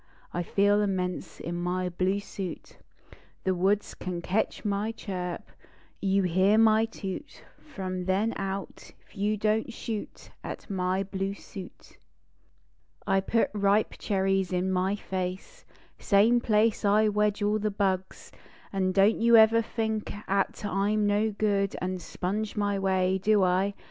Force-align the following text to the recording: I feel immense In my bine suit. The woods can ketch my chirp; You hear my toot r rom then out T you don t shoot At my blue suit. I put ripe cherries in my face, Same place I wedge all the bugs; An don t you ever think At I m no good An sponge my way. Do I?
I 0.33 0.41
feel 0.41 0.81
immense 0.81 1.39
In 1.39 1.53
my 1.61 1.87
bine 1.87 2.19
suit. 2.21 2.79
The 3.43 3.53
woods 3.53 3.93
can 3.93 4.19
ketch 4.23 4.65
my 4.65 4.91
chirp; 4.91 5.51
You 6.01 6.23
hear 6.23 6.57
my 6.57 6.85
toot 6.85 7.43
r 7.77 7.83
rom 7.83 8.05
then 8.07 8.33
out 8.35 8.77
T 8.77 8.95
you 9.13 9.37
don 9.37 9.65
t 9.65 9.71
shoot 9.71 10.31
At 10.43 10.67
my 10.71 11.03
blue 11.03 11.35
suit. 11.35 11.99
I 13.05 13.19
put 13.19 13.51
ripe 13.53 13.93
cherries 13.99 14.51
in 14.51 14.71
my 14.71 14.95
face, 14.95 15.65
Same 15.99 16.39
place 16.41 16.83
I 16.83 17.07
wedge 17.07 17.43
all 17.43 17.59
the 17.59 17.69
bugs; 17.69 18.31
An 18.73 18.93
don 18.93 19.11
t 19.11 19.17
you 19.23 19.37
ever 19.37 19.61
think 19.61 20.11
At 20.27 20.65
I 20.65 20.93
m 20.93 21.05
no 21.05 21.29
good 21.31 21.75
An 21.79 21.99
sponge 21.99 22.55
my 22.55 22.79
way. 22.79 23.19
Do 23.19 23.43
I? 23.43 23.75